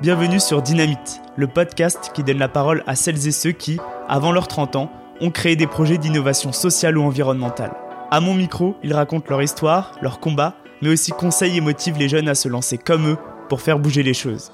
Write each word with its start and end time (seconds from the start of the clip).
Bienvenue 0.00 0.40
sur 0.40 0.62
Dynamite, 0.62 1.20
le 1.36 1.46
podcast 1.46 2.10
qui 2.14 2.24
donne 2.24 2.38
la 2.38 2.48
parole 2.48 2.82
à 2.86 2.94
celles 2.94 3.28
et 3.28 3.32
ceux 3.32 3.52
qui, 3.52 3.78
avant 4.08 4.32
leurs 4.32 4.48
30 4.48 4.76
ans, 4.76 4.90
ont 5.20 5.30
créé 5.30 5.56
des 5.56 5.66
projets 5.66 5.98
d'innovation 5.98 6.54
sociale 6.54 6.96
ou 6.96 7.02
environnementale. 7.02 7.72
À 8.10 8.20
mon 8.20 8.32
micro, 8.32 8.76
ils 8.82 8.94
racontent 8.94 9.26
leur 9.28 9.42
histoire, 9.42 9.92
leur 10.00 10.18
combat, 10.18 10.54
mais 10.80 10.88
aussi 10.88 11.10
conseillent 11.10 11.58
et 11.58 11.60
motivent 11.60 11.98
les 11.98 12.08
jeunes 12.08 12.30
à 12.30 12.34
se 12.34 12.48
lancer 12.48 12.78
comme 12.78 13.08
eux 13.08 13.18
pour 13.50 13.60
faire 13.60 13.78
bouger 13.78 14.02
les 14.02 14.14
choses. 14.14 14.50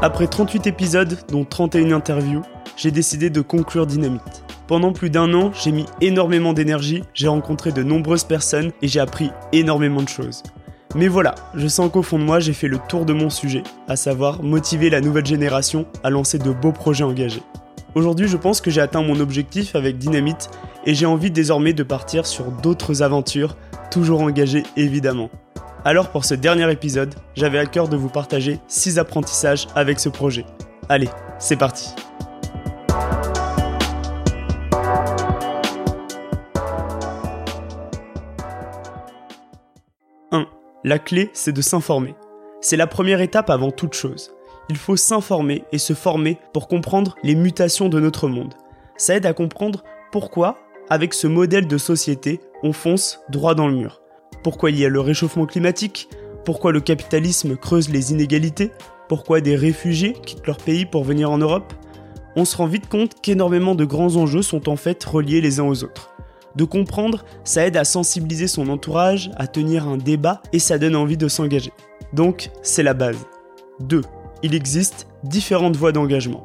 Après 0.00 0.28
38 0.28 0.68
épisodes, 0.68 1.18
dont 1.28 1.44
31 1.44 1.90
interviews, 1.90 2.42
j'ai 2.76 2.92
décidé 2.92 3.30
de 3.30 3.40
conclure 3.40 3.84
Dynamite. 3.84 4.44
Pendant 4.68 4.92
plus 4.92 5.08
d'un 5.08 5.32
an, 5.32 5.50
j'ai 5.54 5.72
mis 5.72 5.86
énormément 6.02 6.52
d'énergie, 6.52 7.02
j'ai 7.14 7.26
rencontré 7.26 7.72
de 7.72 7.82
nombreuses 7.82 8.24
personnes 8.24 8.70
et 8.82 8.88
j'ai 8.88 9.00
appris 9.00 9.30
énormément 9.50 10.02
de 10.02 10.08
choses. 10.10 10.42
Mais 10.94 11.08
voilà, 11.08 11.34
je 11.54 11.66
sens 11.66 11.90
qu'au 11.90 12.02
fond 12.02 12.18
de 12.18 12.24
moi, 12.24 12.38
j'ai 12.38 12.52
fait 12.52 12.68
le 12.68 12.78
tour 12.86 13.06
de 13.06 13.14
mon 13.14 13.30
sujet, 13.30 13.62
à 13.88 13.96
savoir 13.96 14.42
motiver 14.42 14.90
la 14.90 15.00
nouvelle 15.00 15.24
génération 15.24 15.86
à 16.04 16.10
lancer 16.10 16.38
de 16.38 16.50
beaux 16.50 16.72
projets 16.72 17.04
engagés. 17.04 17.42
Aujourd'hui, 17.94 18.28
je 18.28 18.36
pense 18.36 18.60
que 18.60 18.70
j'ai 18.70 18.82
atteint 18.82 19.02
mon 19.02 19.20
objectif 19.20 19.74
avec 19.74 19.96
Dynamite 19.96 20.50
et 20.84 20.94
j'ai 20.94 21.06
envie 21.06 21.30
désormais 21.30 21.72
de 21.72 21.82
partir 21.82 22.26
sur 22.26 22.52
d'autres 22.52 23.02
aventures, 23.02 23.56
toujours 23.90 24.20
engagées 24.20 24.64
évidemment. 24.76 25.30
Alors 25.86 26.10
pour 26.10 26.26
ce 26.26 26.34
dernier 26.34 26.70
épisode, 26.70 27.14
j'avais 27.34 27.58
à 27.58 27.64
cœur 27.64 27.88
de 27.88 27.96
vous 27.96 28.10
partager 28.10 28.58
6 28.68 28.98
apprentissages 28.98 29.66
avec 29.74 29.98
ce 29.98 30.10
projet. 30.10 30.44
Allez, 30.90 31.08
c'est 31.38 31.56
parti 31.56 31.94
La 40.84 41.00
clé, 41.00 41.30
c'est 41.32 41.52
de 41.52 41.60
s'informer. 41.60 42.14
C'est 42.60 42.76
la 42.76 42.86
première 42.86 43.20
étape 43.20 43.50
avant 43.50 43.72
toute 43.72 43.94
chose. 43.94 44.32
Il 44.70 44.76
faut 44.76 44.96
s'informer 44.96 45.64
et 45.72 45.78
se 45.78 45.92
former 45.92 46.38
pour 46.52 46.68
comprendre 46.68 47.16
les 47.24 47.34
mutations 47.34 47.88
de 47.88 47.98
notre 47.98 48.28
monde. 48.28 48.54
Ça 48.96 49.16
aide 49.16 49.26
à 49.26 49.32
comprendre 49.32 49.82
pourquoi, 50.12 50.56
avec 50.88 51.14
ce 51.14 51.26
modèle 51.26 51.66
de 51.66 51.78
société, 51.78 52.40
on 52.62 52.72
fonce 52.72 53.20
droit 53.28 53.56
dans 53.56 53.66
le 53.66 53.74
mur. 53.74 54.00
Pourquoi 54.44 54.70
il 54.70 54.78
y 54.78 54.84
a 54.84 54.88
le 54.88 55.00
réchauffement 55.00 55.46
climatique, 55.46 56.08
pourquoi 56.44 56.70
le 56.70 56.80
capitalisme 56.80 57.56
creuse 57.56 57.88
les 57.88 58.12
inégalités, 58.12 58.70
pourquoi 59.08 59.40
des 59.40 59.56
réfugiés 59.56 60.12
quittent 60.12 60.46
leur 60.46 60.58
pays 60.58 60.86
pour 60.86 61.02
venir 61.02 61.30
en 61.30 61.38
Europe? 61.38 61.72
On 62.36 62.44
se 62.44 62.56
rend 62.56 62.66
vite 62.66 62.88
compte 62.88 63.20
qu'énormément 63.20 63.74
de 63.74 63.84
grands 63.84 64.14
enjeux 64.16 64.42
sont 64.42 64.68
en 64.68 64.76
fait 64.76 65.02
reliés 65.02 65.40
les 65.40 65.58
uns 65.58 65.66
aux 65.66 65.82
autres. 65.82 66.14
De 66.58 66.64
comprendre, 66.64 67.24
ça 67.44 67.64
aide 67.64 67.76
à 67.76 67.84
sensibiliser 67.84 68.48
son 68.48 68.68
entourage, 68.68 69.30
à 69.36 69.46
tenir 69.46 69.86
un 69.86 69.96
débat 69.96 70.42
et 70.52 70.58
ça 70.58 70.76
donne 70.76 70.96
envie 70.96 71.16
de 71.16 71.28
s'engager. 71.28 71.72
Donc, 72.12 72.50
c'est 72.62 72.82
la 72.82 72.94
base. 72.94 73.26
2. 73.78 74.02
Il 74.42 74.56
existe 74.56 75.06
différentes 75.22 75.76
voies 75.76 75.92
d'engagement. 75.92 76.44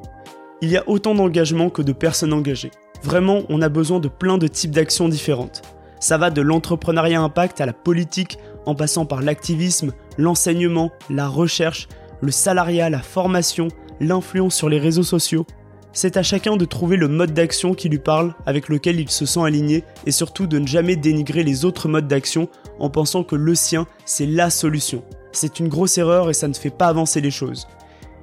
Il 0.61 0.69
y 0.69 0.78
a 0.78 0.88
autant 0.88 1.16
d'engagement 1.16 1.72
que 1.72 1.81
de 1.81 1.94
personnes 1.94 2.31
engagées. 2.31 2.69
Vraiment, 3.02 3.41
on 3.50 3.64
a 3.64 3.69
besoin 3.69 4.00
de 4.00 4.08
plein 4.08 4.38
de 4.38 4.45
types 4.45 4.69
d'actions 4.69 5.09
différentes. 5.09 5.64
Ça 6.00 6.19
va 6.19 6.30
de 6.30 6.41
l'entrepreneuriat 6.41 7.19
impact 7.19 7.59
à 7.59 7.66
la 7.66 7.73
politique, 7.73 8.38
en 8.67 8.75
passant 8.75 9.08
par 9.08 9.23
l'activisme, 9.23 9.94
l'enseignement, 10.19 10.91
la 11.09 11.28
recherche, 11.28 11.88
le 12.22 12.30
salariat, 12.30 12.91
la 12.91 13.02
formation, 13.02 13.67
l'influence 14.00 14.53
sur 14.53 14.69
les 14.69 14.80
réseaux 14.80 15.02
sociaux, 15.02 15.47
c'est 15.94 16.18
à 16.18 16.24
chacun 16.24 16.58
de 16.58 16.66
trouver 16.66 16.98
le 16.98 17.08
mode 17.08 17.34
d'action 17.34 17.76
qui 17.76 17.88
lui 17.88 18.00
parle, 18.00 18.34
avec 18.46 18.68
lequel 18.68 19.00
il 19.00 19.10
se 19.10 19.26
sent 19.26 19.42
aligné, 19.42 19.84
et 20.06 20.12
surtout 20.12 20.48
de 20.48 20.58
ne 20.58 20.68
jamais 20.68 20.96
dénigrer 20.96 21.44
les 21.44 21.66
autres 21.66 21.88
modes 21.88 22.08
d'action 22.08 22.50
en 22.80 22.90
pensant 22.90 23.24
que 23.24 23.36
le 23.36 23.54
sien, 23.56 23.86
c'est 24.06 24.26
la 24.26 24.50
solution. 24.50 25.03
C'est 25.32 25.59
une 25.59 25.68
grosse 25.68 25.98
erreur 25.98 26.30
et 26.30 26.34
ça 26.34 26.48
ne 26.48 26.53
fait 26.53 26.72
pas 26.72 26.88
avancer 26.88 27.22
les 27.22 27.32
choses. 27.32 27.68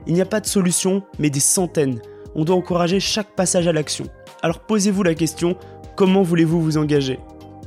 Il 0.07 0.15
n'y 0.15 0.21
a 0.21 0.27
pas 0.27 0.41
de 0.41 0.47
solution, 0.47 1.03
mais 1.19 1.31
des 1.31 1.41
centaines. 1.41 2.01
On 2.35 2.45
doit 2.45 2.57
encourager 2.57 3.01
chaque 3.01 3.35
passage 3.35 3.69
à 3.69 3.73
l'action. 3.73 4.07
Alors 4.43 4.61
posez-vous 4.61 5.03
la 5.03 5.15
question, 5.15 5.57
comment 5.97 6.23
voulez-vous 6.23 6.61
vous 6.61 6.77
engager? 6.77 7.21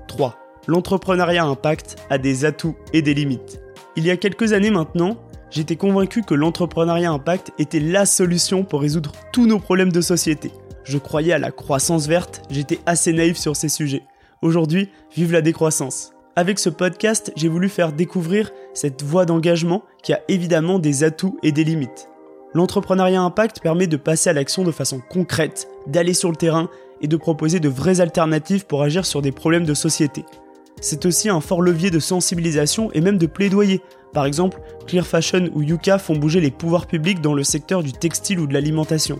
3. 0.07 0.35
L'entrepreneuriat 0.67 1.45
impact 1.45 1.97
a 2.09 2.17
des 2.17 2.45
atouts 2.45 2.75
et 2.93 3.01
des 3.01 3.13
limites. 3.13 3.61
Il 3.95 4.05
y 4.05 4.11
a 4.11 4.17
quelques 4.17 4.53
années 4.53 4.71
maintenant, 4.71 5.17
j'étais 5.53 5.75
convaincu 5.75 6.23
que 6.23 6.33
l'entrepreneuriat 6.33 7.11
impact 7.11 7.51
était 7.59 7.79
la 7.79 8.05
solution 8.05 8.63
pour 8.63 8.81
résoudre 8.81 9.11
tous 9.31 9.45
nos 9.45 9.59
problèmes 9.59 9.91
de 9.91 10.01
société. 10.01 10.51
Je 10.83 10.97
croyais 10.97 11.33
à 11.33 11.39
la 11.39 11.51
croissance 11.51 12.07
verte, 12.07 12.41
j'étais 12.49 12.79
assez 12.85 13.13
naïf 13.13 13.37
sur 13.37 13.55
ces 13.55 13.69
sujets. 13.69 14.03
Aujourd'hui, 14.41 14.89
vive 15.15 15.31
la 15.31 15.41
décroissance. 15.41 16.11
Avec 16.35 16.57
ce 16.57 16.69
podcast, 16.69 17.31
j'ai 17.35 17.47
voulu 17.47 17.69
faire 17.69 17.93
découvrir 17.93 18.51
cette 18.73 19.03
voie 19.03 19.25
d'engagement 19.25 19.83
qui 20.01 20.13
a 20.13 20.21
évidemment 20.27 20.79
des 20.79 21.03
atouts 21.03 21.37
et 21.43 21.51
des 21.51 21.63
limites. 21.63 22.09
L'entrepreneuriat 22.55 23.21
impact 23.21 23.61
permet 23.61 23.87
de 23.87 23.97
passer 23.97 24.31
à 24.31 24.33
l'action 24.33 24.63
de 24.63 24.71
façon 24.71 24.99
concrète, 24.99 25.67
d'aller 25.87 26.13
sur 26.13 26.31
le 26.31 26.35
terrain 26.35 26.69
et 27.01 27.07
de 27.07 27.17
proposer 27.17 27.59
de 27.59 27.69
vraies 27.69 28.01
alternatives 28.01 28.65
pour 28.65 28.81
agir 28.81 29.05
sur 29.05 29.21
des 29.21 29.31
problèmes 29.31 29.65
de 29.65 29.73
société. 29.73 30.25
C'est 30.83 31.07
aussi 31.07 31.29
un 31.29 31.41
fort 31.41 31.63
levier 31.63 31.89
de 31.89 31.99
sensibilisation 31.99 32.91
et 32.91 33.01
même 33.01 33.17
de 33.17 33.25
plaidoyer 33.25 33.81
par 34.13 34.25
exemple, 34.25 34.61
Clear 34.85 35.05
Fashion 35.05 35.49
ou 35.53 35.63
Yuka 35.63 35.97
font 35.97 36.15
bouger 36.15 36.39
les 36.39 36.51
pouvoirs 36.51 36.85
publics 36.85 37.19
dans 37.19 37.33
le 37.33 37.43
secteur 37.43 37.81
du 37.81 37.91
textile 37.91 38.39
ou 38.39 38.47
de 38.47 38.53
l'alimentation. 38.53 39.19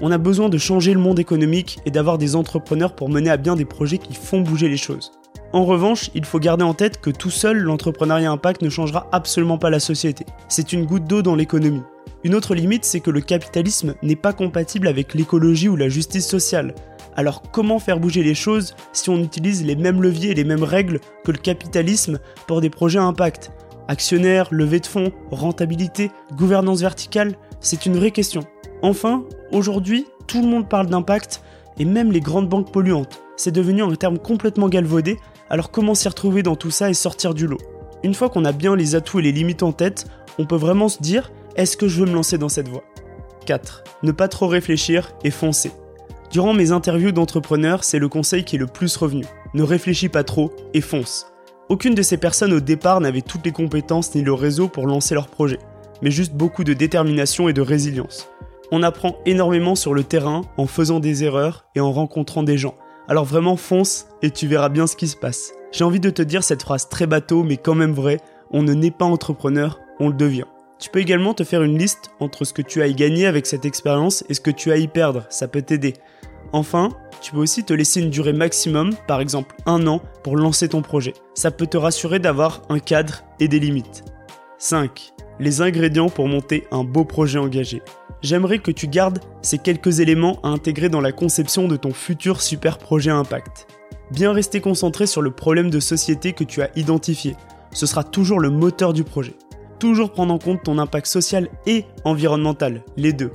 On 0.00 0.12
a 0.12 0.18
besoin 0.18 0.48
de 0.48 0.58
changer 0.58 0.94
le 0.94 1.00
monde 1.00 1.18
économique 1.18 1.80
et 1.84 1.90
d'avoir 1.90 2.18
des 2.18 2.36
entrepreneurs 2.36 2.94
pour 2.94 3.08
mener 3.08 3.30
à 3.30 3.36
bien 3.36 3.56
des 3.56 3.64
projets 3.64 3.98
qui 3.98 4.14
font 4.14 4.40
bouger 4.40 4.68
les 4.68 4.76
choses. 4.76 5.10
En 5.52 5.64
revanche, 5.64 6.10
il 6.14 6.24
faut 6.24 6.38
garder 6.38 6.62
en 6.62 6.74
tête 6.74 7.00
que 7.00 7.10
tout 7.10 7.30
seul, 7.30 7.58
l'entrepreneuriat 7.58 8.30
impact 8.30 8.62
ne 8.62 8.68
changera 8.68 9.08
absolument 9.10 9.58
pas 9.58 9.70
la 9.70 9.80
société. 9.80 10.24
C'est 10.48 10.72
une 10.72 10.86
goutte 10.86 11.04
d'eau 11.04 11.22
dans 11.22 11.34
l'économie. 11.34 11.82
Une 12.24 12.34
autre 12.34 12.54
limite, 12.54 12.84
c'est 12.84 13.00
que 13.00 13.10
le 13.10 13.20
capitalisme 13.20 13.94
n'est 14.02 14.16
pas 14.16 14.32
compatible 14.32 14.88
avec 14.88 15.14
l'écologie 15.14 15.68
ou 15.68 15.76
la 15.76 15.88
justice 15.88 16.26
sociale. 16.26 16.74
Alors 17.16 17.42
comment 17.50 17.78
faire 17.78 18.00
bouger 18.00 18.22
les 18.22 18.34
choses 18.34 18.76
si 18.92 19.10
on 19.10 19.18
utilise 19.18 19.64
les 19.64 19.76
mêmes 19.76 20.02
leviers 20.02 20.30
et 20.30 20.34
les 20.34 20.44
mêmes 20.44 20.62
règles 20.62 21.00
que 21.24 21.32
le 21.32 21.38
capitalisme 21.38 22.18
pour 22.46 22.60
des 22.60 22.70
projets 22.70 22.98
à 22.98 23.04
impact? 23.04 23.50
Actionnaires, 23.88 24.48
levée 24.50 24.80
de 24.80 24.86
fonds, 24.86 25.12
rentabilité, 25.30 26.10
gouvernance 26.36 26.80
verticale, 26.80 27.34
c'est 27.60 27.86
une 27.86 27.96
vraie 27.96 28.10
question. 28.10 28.42
Enfin, 28.82 29.24
aujourd'hui, 29.50 30.06
tout 30.26 30.42
le 30.42 30.48
monde 30.48 30.68
parle 30.68 30.88
d'impact, 30.88 31.42
et 31.78 31.84
même 31.84 32.12
les 32.12 32.20
grandes 32.20 32.48
banques 32.48 32.70
polluantes. 32.70 33.22
C'est 33.36 33.50
devenu 33.50 33.82
un 33.82 33.94
terme 33.94 34.18
complètement 34.18 34.68
galvaudé, 34.68 35.16
alors 35.48 35.70
comment 35.70 35.94
s'y 35.94 36.08
retrouver 36.08 36.42
dans 36.42 36.56
tout 36.56 36.70
ça 36.70 36.90
et 36.90 36.94
sortir 36.94 37.34
du 37.34 37.46
lot? 37.46 37.58
Une 38.04 38.14
fois 38.14 38.28
qu'on 38.28 38.44
a 38.44 38.52
bien 38.52 38.76
les 38.76 38.94
atouts 38.94 39.20
et 39.20 39.22
les 39.22 39.32
limites 39.32 39.62
en 39.62 39.72
tête, 39.72 40.06
on 40.38 40.44
peut 40.44 40.56
vraiment 40.56 40.88
se 40.88 41.02
dire, 41.02 41.32
est-ce 41.58 41.76
que 41.76 41.88
je 41.88 42.00
veux 42.00 42.06
me 42.06 42.14
lancer 42.14 42.38
dans 42.38 42.48
cette 42.48 42.68
voie? 42.68 42.84
4. 43.44 43.82
Ne 44.04 44.12
pas 44.12 44.28
trop 44.28 44.46
réfléchir 44.46 45.12
et 45.24 45.32
foncer. 45.32 45.72
Durant 46.30 46.54
mes 46.54 46.70
interviews 46.70 47.10
d'entrepreneurs, 47.10 47.82
c'est 47.82 47.98
le 47.98 48.08
conseil 48.08 48.44
qui 48.44 48.54
est 48.54 48.60
le 48.60 48.68
plus 48.68 48.96
revenu. 48.96 49.24
Ne 49.54 49.64
réfléchis 49.64 50.08
pas 50.08 50.22
trop 50.22 50.52
et 50.72 50.80
fonce. 50.80 51.26
Aucune 51.68 51.96
de 51.96 52.02
ces 52.02 52.16
personnes 52.16 52.52
au 52.52 52.60
départ 52.60 53.00
n'avait 53.00 53.22
toutes 53.22 53.44
les 53.44 53.50
compétences 53.50 54.14
ni 54.14 54.22
le 54.22 54.32
réseau 54.32 54.68
pour 54.68 54.86
lancer 54.86 55.14
leur 55.16 55.26
projet, 55.26 55.58
mais 56.00 56.12
juste 56.12 56.32
beaucoup 56.32 56.62
de 56.62 56.74
détermination 56.74 57.48
et 57.48 57.52
de 57.52 57.60
résilience. 57.60 58.28
On 58.70 58.84
apprend 58.84 59.16
énormément 59.26 59.74
sur 59.74 59.94
le 59.94 60.04
terrain 60.04 60.42
en 60.58 60.66
faisant 60.66 61.00
des 61.00 61.24
erreurs 61.24 61.66
et 61.74 61.80
en 61.80 61.90
rencontrant 61.90 62.44
des 62.44 62.56
gens. 62.56 62.76
Alors 63.08 63.24
vraiment 63.24 63.56
fonce 63.56 64.06
et 64.22 64.30
tu 64.30 64.46
verras 64.46 64.68
bien 64.68 64.86
ce 64.86 64.94
qui 64.94 65.08
se 65.08 65.16
passe. 65.16 65.54
J'ai 65.72 65.82
envie 65.82 65.98
de 65.98 66.10
te 66.10 66.22
dire 66.22 66.44
cette 66.44 66.62
phrase 66.62 66.88
très 66.88 67.08
bateau 67.08 67.42
mais 67.42 67.56
quand 67.56 67.74
même 67.74 67.94
vraie, 67.94 68.20
on 68.52 68.62
ne 68.62 68.74
naît 68.74 68.92
pas 68.92 69.06
entrepreneur, 69.06 69.80
on 69.98 70.08
le 70.08 70.14
devient. 70.14 70.44
Tu 70.78 70.90
peux 70.90 71.00
également 71.00 71.34
te 71.34 71.42
faire 71.42 71.62
une 71.62 71.76
liste 71.76 72.10
entre 72.20 72.44
ce 72.44 72.52
que 72.52 72.62
tu 72.62 72.82
as 72.82 72.86
y 72.86 72.94
gagner 72.94 73.26
avec 73.26 73.46
cette 73.46 73.64
expérience 73.64 74.24
et 74.28 74.34
ce 74.34 74.40
que 74.40 74.50
tu 74.50 74.70
as 74.70 74.76
y 74.76 74.86
perdre, 74.86 75.26
ça 75.28 75.48
peut 75.48 75.62
t'aider. 75.62 75.94
Enfin, 76.52 76.90
tu 77.20 77.32
peux 77.32 77.38
aussi 77.38 77.64
te 77.64 77.72
laisser 77.72 78.00
une 78.00 78.10
durée 78.10 78.32
maximum, 78.32 78.94
par 79.08 79.20
exemple 79.20 79.56
un 79.66 79.86
an, 79.88 80.00
pour 80.22 80.36
lancer 80.36 80.68
ton 80.68 80.82
projet. 80.82 81.14
Ça 81.34 81.50
peut 81.50 81.66
te 81.66 81.76
rassurer 81.76 82.20
d'avoir 82.20 82.62
un 82.68 82.78
cadre 82.78 83.24
et 83.40 83.48
des 83.48 83.58
limites. 83.58 84.04
5. 84.58 85.12
Les 85.40 85.62
ingrédients 85.62 86.08
pour 86.08 86.28
monter 86.28 86.64
un 86.70 86.84
beau 86.84 87.04
projet 87.04 87.38
engagé. 87.38 87.82
J'aimerais 88.22 88.58
que 88.58 88.70
tu 88.70 88.86
gardes 88.86 89.20
ces 89.42 89.58
quelques 89.58 90.00
éléments 90.00 90.40
à 90.42 90.48
intégrer 90.48 90.88
dans 90.88 91.00
la 91.00 91.12
conception 91.12 91.68
de 91.68 91.76
ton 91.76 91.92
futur 91.92 92.40
super 92.40 92.78
projet 92.78 93.10
impact. 93.10 93.66
Bien 94.10 94.32
rester 94.32 94.60
concentré 94.60 95.06
sur 95.06 95.22
le 95.22 95.30
problème 95.32 95.70
de 95.70 95.80
société 95.80 96.32
que 96.32 96.44
tu 96.44 96.62
as 96.62 96.70
identifié. 96.76 97.36
Ce 97.72 97.86
sera 97.86 98.04
toujours 98.04 98.40
le 98.40 98.50
moteur 98.50 98.92
du 98.92 99.04
projet. 99.04 99.34
Toujours 99.78 100.10
prendre 100.10 100.34
en 100.34 100.38
compte 100.38 100.64
ton 100.64 100.78
impact 100.78 101.06
social 101.06 101.48
et 101.66 101.84
environnemental, 102.04 102.82
les 102.96 103.12
deux. 103.12 103.30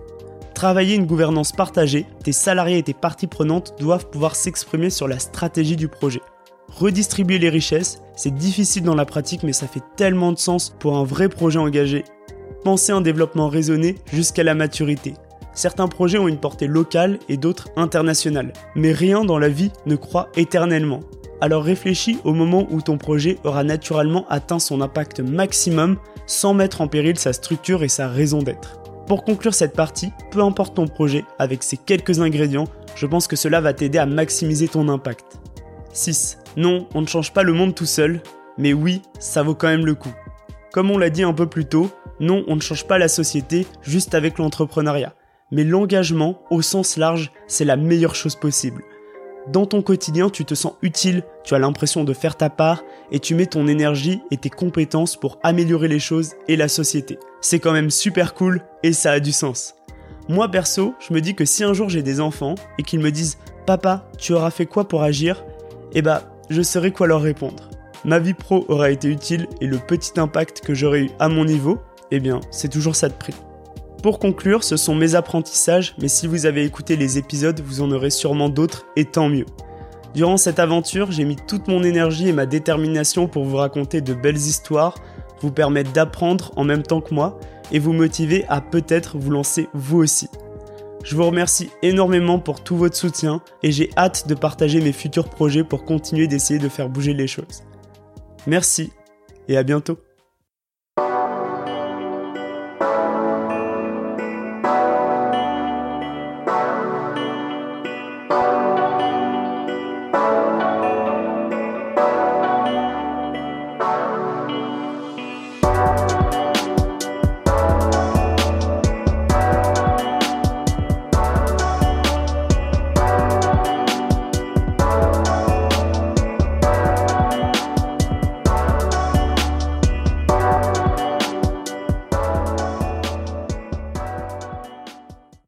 Travailler 0.54 0.96
une 0.96 1.06
gouvernance 1.06 1.52
partagée, 1.52 2.06
tes 2.24 2.32
salariés 2.32 2.78
et 2.78 2.84
tes 2.84 2.94
parties 2.94 3.28
prenantes 3.28 3.76
doivent 3.80 4.10
pouvoir 4.10 4.36
s'exprimer 4.36 4.90
sur 4.90 5.08
la 5.08 5.20
stratégie 5.20 5.78
du 5.78 5.88
projet. 5.88 6.22
Redistribuer 6.70 7.40
les 7.40 7.50
richesses, 7.50 8.02
c'est 8.16 8.34
difficile 8.34 8.84
dans 8.84 8.96
la 8.96 9.06
pratique 9.06 9.44
mais 9.44 9.54
ça 9.54 9.68
fait 9.68 9.84
tellement 9.96 10.32
de 10.32 10.38
sens 10.38 10.76
pour 10.80 10.98
un 10.98 11.04
vrai 11.04 11.30
projet 11.30 11.60
engagé. 11.60 12.04
Penser 12.64 12.92
un 12.92 13.02
développement 13.02 13.48
raisonné 13.48 13.96
jusqu'à 14.12 14.44
la 14.44 14.56
maturité. 14.56 15.14
Certains 15.54 15.88
projets 15.88 16.18
ont 16.18 16.28
une 16.28 16.40
portée 16.40 16.68
locale 16.68 17.20
et 17.30 17.38
d'autres 17.38 17.70
internationale. 17.76 18.54
Mais 18.76 18.92
rien 18.92 19.24
dans 19.24 19.38
la 19.38 19.50
vie 19.50 19.72
ne 19.86 19.96
croit 19.96 20.30
éternellement. 20.36 21.02
Alors 21.44 21.66
réfléchis 21.66 22.20
au 22.24 22.34
moment 22.34 22.68
où 22.72 22.82
ton 22.82 22.98
projet 22.98 23.38
aura 23.44 23.66
naturellement 23.66 24.26
atteint 24.30 24.60
son 24.60 24.80
impact 24.80 25.20
maximum 25.20 25.98
sans 26.26 26.54
mettre 26.54 26.80
en 26.80 26.88
péril 26.88 27.20
sa 27.20 27.34
structure 27.34 27.84
et 27.84 27.90
sa 27.90 28.08
raison 28.08 28.42
d'être. 28.42 28.80
Pour 29.08 29.26
conclure 29.26 29.54
cette 29.54 29.76
partie, 29.76 30.14
peu 30.32 30.42
importe 30.42 30.74
ton 30.74 30.88
projet, 30.88 31.26
avec 31.40 31.62
ces 31.62 31.76
quelques 31.76 32.22
ingrédients, 32.22 32.70
je 32.96 33.06
pense 33.08 33.28
que 33.28 33.36
cela 33.36 33.60
va 33.60 33.74
t'aider 33.74 33.98
à 33.98 34.06
maximiser 34.06 34.70
ton 34.70 34.88
impact. 34.88 35.38
6. 35.92 36.38
Non, 36.56 36.88
on 36.96 37.02
ne 37.02 37.08
change 37.08 37.34
pas 37.34 37.44
le 37.44 37.52
monde 37.52 37.76
tout 37.76 37.86
seul, 37.86 38.22
mais 38.58 38.72
oui, 38.72 39.02
ça 39.20 39.44
vaut 39.44 39.54
quand 39.54 39.68
même 39.68 39.86
le 39.86 39.96
coup. 39.96 40.14
Comme 40.72 40.92
on 40.92 40.98
l'a 40.98 41.10
dit 41.10 41.24
un 41.24 41.34
peu 41.34 41.48
plus 41.48 41.66
tôt, 41.66 41.90
non, 42.22 42.46
on 42.48 42.56
ne 42.56 42.62
change 42.62 42.88
pas 42.88 42.98
la 42.98 43.10
société 43.10 43.68
juste 43.82 44.16
avec 44.16 44.38
l'entrepreneuriat. 44.38 45.14
Mais 45.52 45.66
l'engagement, 45.66 46.40
au 46.52 46.62
sens 46.62 46.96
large, 46.96 47.34
c'est 47.48 47.66
la 47.66 47.76
meilleure 47.76 48.16
chose 48.16 48.38
possible. 48.38 48.82
Dans 49.48 49.66
ton 49.66 49.82
quotidien, 49.82 50.30
tu 50.30 50.46
te 50.46 50.56
sens 50.56 50.74
utile, 50.82 51.24
tu 51.44 51.54
as 51.54 51.60
l'impression 51.60 52.06
de 52.06 52.14
faire 52.14 52.38
ta 52.38 52.50
part 52.50 52.82
et 53.12 53.20
tu 53.20 53.36
mets 53.36 53.46
ton 53.46 53.68
énergie 53.68 54.22
et 54.32 54.38
tes 54.38 54.50
compétences 54.50 55.18
pour 55.18 55.38
améliorer 55.44 55.90
les 55.90 56.00
choses 56.00 56.36
et 56.48 56.56
la 56.56 56.70
société. 56.70 57.20
C'est 57.42 57.60
quand 57.60 57.74
même 57.74 57.90
super 57.90 58.36
cool 58.36 58.62
et 58.84 58.94
ça 58.94 59.12
a 59.12 59.20
du 59.20 59.34
sens. 59.34 59.76
Moi 60.30 60.50
perso, 60.50 60.94
je 61.06 61.14
me 61.14 61.20
dis 61.20 61.36
que 61.36 61.44
si 61.44 61.66
un 61.66 61.74
jour 61.74 61.90
j'ai 61.90 62.04
des 62.04 62.22
enfants 62.22 62.56
et 62.78 62.84
qu'ils 62.84 63.02
me 63.02 63.12
disent 63.12 63.38
Papa, 63.66 64.10
tu 64.18 64.34
auras 64.34 64.50
fait 64.50 64.66
quoi 64.66 64.88
pour 64.88 65.04
agir? 65.04 65.44
Eh 65.94 66.02
bah, 66.02 66.24
je 66.50 66.62
saurai 66.62 66.92
quoi 66.92 67.08
leur 67.08 67.22
répondre. 67.22 67.70
Ma 68.06 68.20
vie 68.20 68.34
pro 68.34 68.64
aura 68.70 68.92
été 68.92 69.10
utile 69.10 69.48
et 69.60 69.68
le 69.68 69.78
petit 69.78 70.18
impact 70.20 70.62
que 70.62 70.74
j'aurais 70.74 71.04
eu 71.04 71.12
à 71.20 71.28
mon 71.28 71.44
niveau, 71.44 71.80
eh 72.12 72.22
bien, 72.22 72.40
c'est 72.50 72.70
toujours 72.70 72.96
ça 72.96 73.10
de 73.10 73.14
prix. 73.14 73.34
Pour 74.04 74.20
conclure, 74.20 74.66
ce 74.66 74.76
sont 74.76 74.96
mes 74.96 75.16
apprentissages, 75.16 75.96
mais 75.98 76.10
si 76.10 76.28
vous 76.28 76.46
avez 76.46 76.66
écouté 76.66 76.98
les 76.98 77.18
épisodes, 77.18 77.62
vous 77.62 77.82
en 77.82 77.90
aurez 77.90 78.10
sûrement 78.10 78.50
d'autres, 78.50 78.86
et 78.98 79.06
tant 79.06 79.30
mieux. 79.30 79.46
Durant 80.14 80.36
cette 80.36 80.60
aventure, 80.60 81.10
j'ai 81.10 81.24
mis 81.24 81.38
toute 81.38 81.70
mon 81.70 81.84
énergie 81.84 82.28
et 82.28 82.34
ma 82.34 82.46
détermination 82.46 83.30
pour 83.30 83.46
vous 83.46 83.56
raconter 83.56 84.02
de 84.02 84.14
belles 84.14 84.36
histoires, 84.36 84.96
vous 85.40 85.54
permettre 85.54 85.94
d'apprendre 85.94 86.52
en 86.58 86.66
même 86.66 86.84
temps 86.84 87.00
que 87.00 87.14
moi, 87.14 87.40
et 87.72 87.80
vous 87.80 87.94
motiver 87.94 88.44
à 88.50 88.60
peut-être 88.60 89.18
vous 89.18 89.32
lancer 89.32 89.70
vous 89.74 90.00
aussi. 90.00 90.28
Je 91.06 91.16
vous 91.16 91.26
remercie 91.26 91.70
énormément 91.82 92.40
pour 92.40 92.62
tout 92.62 92.76
votre 92.76 92.98
soutien, 92.98 93.42
et 93.64 93.72
j'ai 93.72 93.90
hâte 93.96 94.28
de 94.28 94.36
partager 94.36 94.82
mes 94.82 94.92
futurs 94.92 95.30
projets 95.30 95.64
pour 95.64 95.86
continuer 95.86 96.28
d'essayer 96.28 96.60
de 96.60 96.68
faire 96.68 96.90
bouger 96.90 97.14
les 97.14 97.28
choses. 97.28 97.64
Merci, 98.48 98.92
et 99.48 99.56
à 99.56 99.64
bientôt. 99.64 99.98